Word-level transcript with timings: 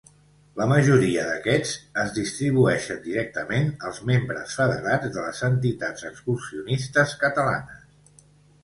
La 0.59 0.65
majoria 0.69 1.25
d'aquests 1.27 1.73
es 2.05 2.15
distribueixen 2.15 3.03
directament 3.05 3.69
als 3.91 4.01
membres 4.13 4.57
federats 4.63 5.15
de 5.19 5.29
les 5.29 5.45
entitats 5.53 6.11
excursionistes 6.13 7.17
catalanes. 7.23 8.29